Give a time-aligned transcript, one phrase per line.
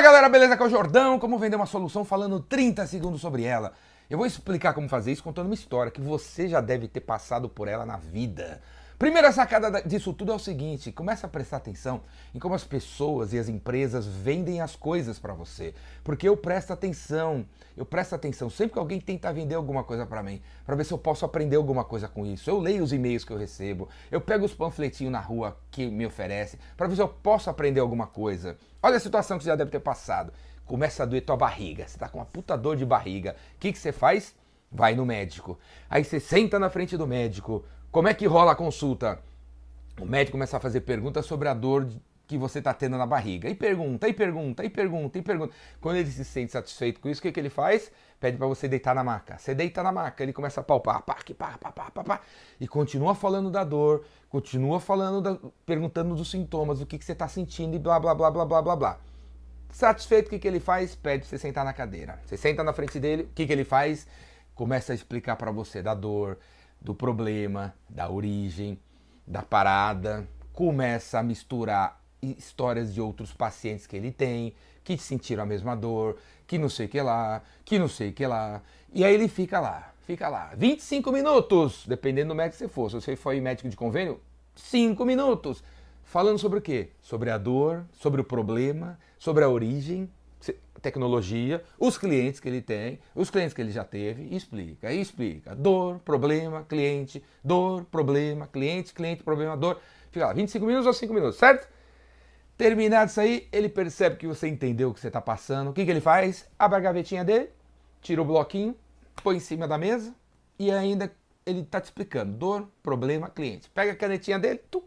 [0.00, 0.54] Fala galera, beleza?
[0.54, 1.18] Aqui é o Jordão.
[1.18, 3.74] Como vender uma solução falando 30 segundos sobre ela.
[4.08, 7.50] Eu vou explicar como fazer isso contando uma história que você já deve ter passado
[7.50, 8.62] por ela na vida.
[9.00, 12.02] Primeira sacada disso tudo é o seguinte: começa a prestar atenção
[12.34, 15.72] em como as pessoas e as empresas vendem as coisas para você.
[16.04, 20.22] Porque eu presto atenção, eu presto atenção sempre que alguém tenta vender alguma coisa para
[20.22, 22.50] mim, para ver se eu posso aprender alguma coisa com isso.
[22.50, 26.04] Eu leio os e-mails que eu recebo, eu pego os panfletinhos na rua que me
[26.04, 28.58] oferece, para ver se eu posso aprender alguma coisa.
[28.82, 30.30] Olha a situação que você já deve ter passado.
[30.66, 33.34] Começa a doer tua barriga, você tá com uma puta dor de barriga.
[33.56, 34.34] O que, que você faz?
[34.70, 35.58] Vai no médico.
[35.88, 39.18] Aí você senta na frente do médico, como é que rola a consulta?
[40.00, 41.88] O médico começa a fazer perguntas sobre a dor
[42.30, 43.48] que você está tendo na barriga.
[43.48, 45.52] E pergunta, e pergunta, e pergunta, e pergunta.
[45.80, 47.90] Quando ele se sente satisfeito com isso, o que, que ele faz?
[48.20, 49.36] Pede para você deitar na maca.
[49.36, 52.20] Você deita na maca, ele começa a palpar, pá, pá, pá, pá, pá, pá,
[52.60, 57.12] e continua falando da dor, continua falando, da, perguntando dos sintomas, o que, que você
[57.12, 58.98] está sentindo e blá, blá, blá, blá, blá, blá, blá.
[59.72, 60.94] Satisfeito, o que, que ele faz?
[60.94, 62.20] Pede para você sentar na cadeira.
[62.24, 64.06] Você senta na frente dele, o que, que ele faz?
[64.54, 66.38] Começa a explicar para você da dor,
[66.80, 68.78] do problema, da origem,
[69.26, 75.46] da parada, começa a misturar histórias de outros pacientes que ele tem, que sentiram a
[75.46, 78.62] mesma dor, que não sei o que lá, que não sei o que lá.
[78.92, 80.52] E aí ele fica lá, fica lá.
[80.56, 82.90] 25 minutos, dependendo do médico que você for.
[82.90, 84.20] Se você for médico de convênio,
[84.54, 85.62] 5 minutos.
[86.04, 86.90] Falando sobre o quê?
[87.00, 90.10] Sobre a dor, sobre o problema, sobre a origem,
[90.80, 95.00] tecnologia, os clientes que ele tem, os clientes que ele já teve, e explica, e
[95.00, 95.54] explica.
[95.54, 99.80] Dor, problema, cliente, dor, problema, cliente, cliente, problema, dor.
[100.10, 101.68] Fica lá, 25 minutos ou 5 minutos, certo?
[102.56, 105.70] Terminado isso aí, ele percebe que você entendeu o que você está passando.
[105.70, 106.46] O que, que ele faz?
[106.58, 107.48] Abre a gavetinha dele,
[108.02, 108.76] tira o bloquinho,
[109.22, 110.14] põe em cima da mesa
[110.58, 111.10] e ainda
[111.46, 112.36] ele está te explicando.
[112.36, 113.70] Dor, problema, cliente.
[113.70, 114.84] Pega a canetinha dele, tu,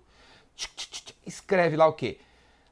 [1.26, 2.20] escreve lá o quê?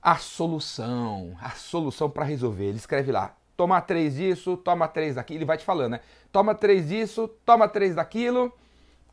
[0.01, 2.65] A solução, a solução para resolver.
[2.65, 5.99] Ele escreve lá, toma três disso, toma três daquilo, ele vai te falando, né?
[6.31, 8.51] Toma três disso, toma três daquilo,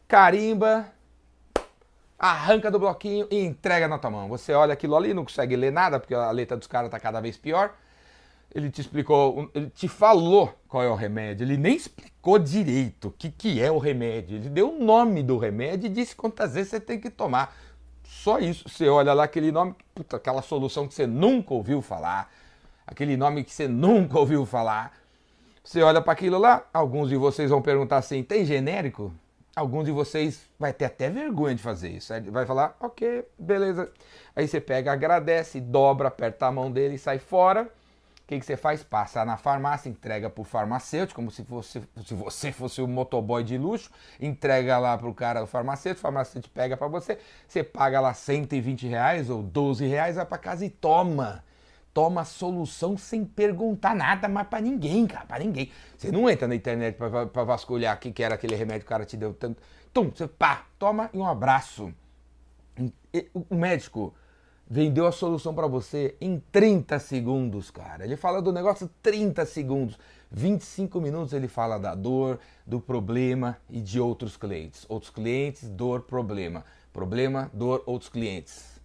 [0.07, 0.91] carimba,
[2.19, 4.29] arranca do bloquinho e entrega na tua mão.
[4.29, 7.21] Você olha aquilo ali, não consegue ler nada, porque a letra dos caras tá cada
[7.21, 7.75] vez pior.
[8.55, 13.11] Ele te explicou, ele te falou qual é o remédio, ele nem explicou direito o
[13.11, 14.39] que, que é o remédio.
[14.39, 17.55] Ele deu o nome do remédio e disse quantas vezes você tem que tomar.
[18.23, 18.69] Só isso.
[18.69, 22.29] Você olha lá aquele nome, puta, aquela solução que você nunca ouviu falar,
[22.85, 24.93] aquele nome que você nunca ouviu falar.
[25.63, 29.15] Você olha para aquilo lá, alguns de vocês vão perguntar assim: tem genérico?
[29.55, 32.13] Alguns de vocês vai ter até vergonha de fazer isso.
[32.31, 33.91] Vai falar, ok, beleza.
[34.35, 37.69] Aí você pega, agradece, dobra, aperta a mão dele e sai fora
[38.29, 38.83] que, que você faz?
[38.83, 43.43] Passa na farmácia, entrega para o farmacêutico, como se, fosse, se você fosse um motoboy
[43.43, 43.91] de luxo,
[44.21, 47.19] entrega lá para o cara do farmacêutico, o farmacêutico pega para você,
[47.49, 51.43] você paga lá 120 reais ou 12 reais, vai para casa e toma.
[51.95, 55.73] Toma a solução sem perguntar nada mais para ninguém, cara, para ninguém.
[55.97, 58.91] Você não entra na internet para vasculhar o que, que era aquele remédio que o
[58.91, 59.61] cara te deu tanto.
[59.93, 61.93] Tum, você pá, toma e um abraço.
[63.49, 64.15] O médico
[64.71, 68.05] vendeu a solução para você em 30 segundos, cara.
[68.05, 69.99] Ele fala do negócio 30 segundos.
[70.31, 74.85] 25 minutos ele fala da dor, do problema e de outros clientes.
[74.89, 76.65] Outros clientes, dor, problema.
[76.93, 78.79] Problema, dor, outros clientes.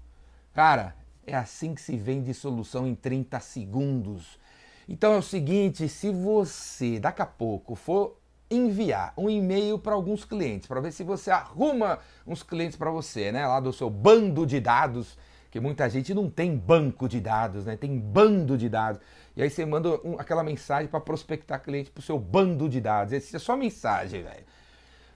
[0.54, 0.96] Cara,
[1.28, 4.40] é assim que se vende solução em 30 segundos.
[4.88, 8.18] Então é o seguinte, se você daqui a pouco for
[8.50, 13.32] enviar um e-mail para alguns clientes, para ver se você arruma uns clientes para você,
[13.32, 15.18] né, lá do seu bando de dados,
[15.53, 17.78] que muita gente não tem banco de dados, né?
[17.78, 19.00] Tem bando de dados.
[19.36, 22.81] E aí você manda um, aquela mensagem para prospectar cliente para o seu bando de
[22.81, 23.14] dados.
[23.14, 24.44] Essa é só mensagem, velho.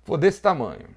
[0.03, 0.89] For desse tamanho.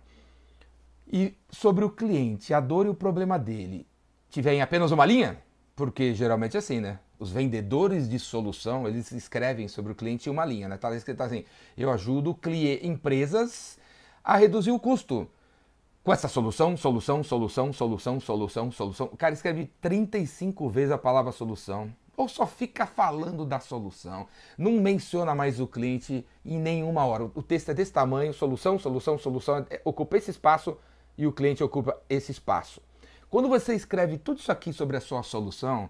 [1.10, 3.86] E sobre o cliente, a dor e o problema dele,
[4.28, 5.38] tiver em apenas uma linha,
[5.74, 6.98] porque geralmente é assim, né?
[7.18, 10.76] Os vendedores de solução, eles escrevem sobre o cliente em uma linha, né?
[10.76, 11.46] Tá escrito assim:
[11.78, 12.38] eu ajudo
[12.82, 13.78] empresas
[14.22, 15.26] a reduzir o custo
[16.02, 19.10] com essa solução, solução, solução, solução, solução, solução.
[19.12, 21.94] O cara escreve 35 vezes a palavra solução.
[22.16, 24.26] Ou só fica falando da solução.
[24.56, 27.24] Não menciona mais o cliente em nenhuma hora.
[27.34, 29.66] O texto é desse tamanho, solução, solução, solução.
[29.70, 30.76] É, ocupa esse espaço
[31.16, 32.82] e o cliente ocupa esse espaço.
[33.28, 35.88] Quando você escreve tudo isso aqui sobre a sua solução,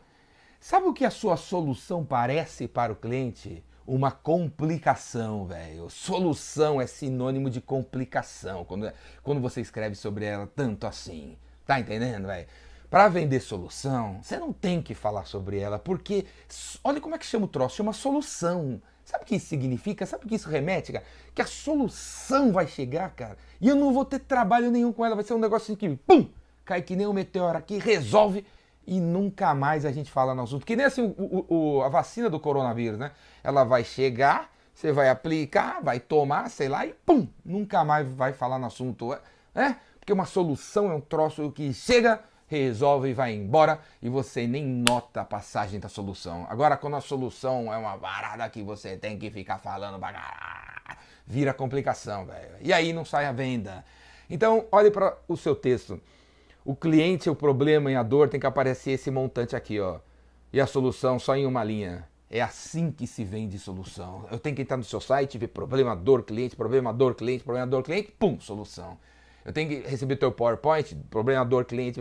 [0.60, 3.64] sabe o que a sua solução parece para o cliente?
[3.86, 5.88] Uma complicação, velho.
[5.90, 8.92] Solução é sinônimo de complicação quando,
[9.22, 11.36] quando você escreve sobre ela tanto assim.
[11.66, 12.46] Tá entendendo, velho?
[12.90, 16.26] Para vender solução, você não tem que falar sobre ela, porque
[16.82, 18.82] olha como é que chama o troço, chama solução.
[19.04, 20.04] Sabe o que isso significa?
[20.06, 21.04] Sabe o que isso remete, cara?
[21.34, 25.14] Que a solução vai chegar, cara, e eu não vou ter trabalho nenhum com ela,
[25.14, 26.28] vai ser um negócio assim que, pum,
[26.64, 28.44] cai que nem um meteoro aqui, resolve
[28.86, 30.66] e nunca mais a gente fala no assunto.
[30.66, 33.12] Que nem assim o, o, a vacina do coronavírus, né?
[33.42, 38.32] Ela vai chegar, você vai aplicar, vai tomar, sei lá, e pum, nunca mais vai
[38.32, 39.16] falar no assunto.
[39.54, 39.76] É?
[39.98, 44.64] Porque uma solução é um troço que chega, resolve e vai embora e você nem
[44.64, 46.46] nota a passagem da solução.
[46.48, 50.00] Agora, quando a solução é uma parada que você tem que ficar falando,
[51.26, 52.56] vira complicação, velho.
[52.60, 53.84] E aí não sai a venda.
[54.28, 56.00] Então, olhe para o seu texto.
[56.64, 60.00] O cliente, o problema e a dor tem que aparecer esse montante aqui, ó.
[60.52, 62.08] E a solução só em uma linha.
[62.28, 64.26] É assim que se vende solução.
[64.30, 67.66] Eu tenho que entrar no seu site, ver problema, dor, cliente, problema, dor, cliente, problema,
[67.66, 68.96] dor, cliente, pum, solução.
[69.44, 71.98] Eu tenho que receber teu PowerPoint, problema dor cliente,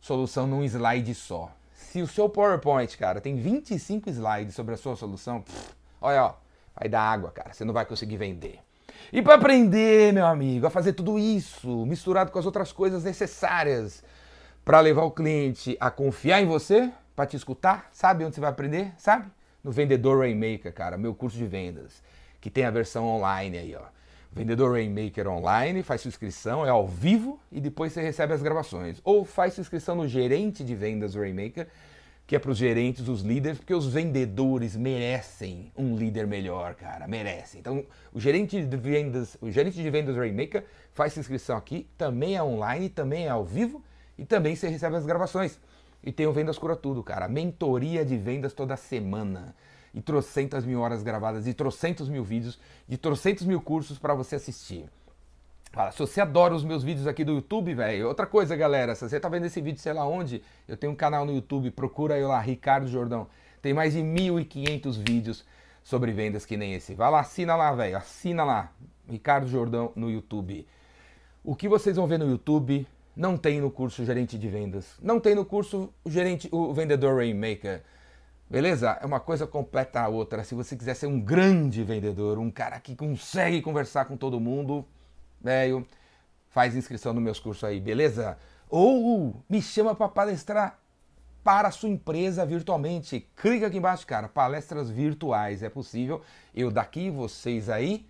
[0.00, 1.52] solução num slide só.
[1.74, 6.34] Se o seu PowerPoint, cara, tem 25 slides sobre a sua solução, pff, olha, ó,
[6.74, 8.60] vai dar água, cara, você não vai conseguir vender.
[9.12, 14.04] E para aprender, meu amigo, a fazer tudo isso, misturado com as outras coisas necessárias
[14.64, 18.50] para levar o cliente a confiar em você, para te escutar, sabe onde você vai
[18.50, 18.92] aprender?
[18.96, 19.30] Sabe?
[19.62, 22.02] No Vendedor Rainmaker, cara, meu curso de vendas,
[22.40, 23.82] que tem a versão online aí, ó.
[24.32, 29.00] Vendedor Rainmaker Online, faz sua inscrição, é ao vivo e depois você recebe as gravações.
[29.02, 31.66] Ou faz sua inscrição no gerente de vendas Rainmaker,
[32.30, 37.08] que é para os gerentes, os líderes, porque os vendedores merecem um líder melhor, cara,
[37.08, 37.58] merecem.
[37.58, 42.42] Então, o gerente de vendas, o gerente de vendas Rainmaker faz inscrição aqui, também é
[42.42, 43.82] online, também é ao vivo
[44.16, 45.58] e também você recebe as gravações.
[46.04, 49.52] E tem o Vendas Cura Tudo, cara, mentoria de vendas toda semana
[49.92, 54.36] e trocentas mil horas gravadas e trocentos mil vídeos de trocentos mil cursos para você
[54.36, 54.88] assistir.
[55.72, 58.08] Fala, se você adora os meus vídeos aqui do YouTube, velho.
[58.08, 60.96] Outra coisa, galera, se você tá vendo esse vídeo, sei lá onde, eu tenho um
[60.96, 63.28] canal no YouTube, procura eu lá, Ricardo Jordão.
[63.62, 65.44] Tem mais de 1.500 vídeos
[65.84, 66.94] sobre vendas que nem esse.
[66.94, 67.96] Vai lá, assina lá, velho.
[67.96, 68.72] Assina lá,
[69.08, 70.66] Ricardo Jordão no YouTube.
[71.44, 72.84] O que vocês vão ver no YouTube
[73.14, 74.96] não tem no curso Gerente de Vendas.
[75.00, 77.82] Não tem no curso o gerente, o Vendedor Rainmaker.
[78.48, 78.98] Beleza?
[79.00, 80.42] É uma coisa completa a outra.
[80.42, 84.84] Se você quiser ser um grande vendedor, um cara que consegue conversar com todo mundo,
[85.40, 85.86] velho,
[86.48, 88.38] faz inscrição nos meus cursos aí, beleza?
[88.68, 90.78] Ou me chama para palestrar
[91.42, 93.26] para a sua empresa virtualmente.
[93.36, 96.22] Clica aqui embaixo, cara, palestras virtuais, é possível.
[96.54, 98.06] Eu daqui, vocês aí,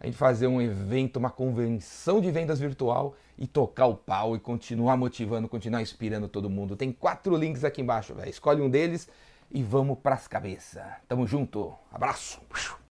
[0.00, 4.40] a gente fazer um evento, uma convenção de vendas virtual e tocar o pau e
[4.40, 6.76] continuar motivando, continuar inspirando todo mundo.
[6.76, 8.30] Tem quatro links aqui embaixo, velho.
[8.30, 9.08] Escolhe um deles
[9.50, 10.82] e vamos pras cabeças.
[11.06, 11.74] Tamo junto.
[11.92, 12.40] Abraço.